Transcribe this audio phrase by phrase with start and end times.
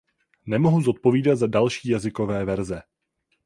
[0.47, 2.81] Nemohu zodpovídat za další jazykové verze.